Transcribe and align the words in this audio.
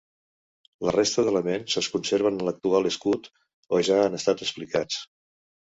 La 0.87 0.93
resta 0.95 1.25
d'elements 1.27 1.77
es 1.83 1.89
conserven 1.97 2.41
en 2.41 2.49
l'actual 2.49 2.91
escut 2.93 3.33
o 3.79 3.87
ja 3.93 4.03
han 4.09 4.23
estat 4.23 4.45
explicats. 4.49 5.03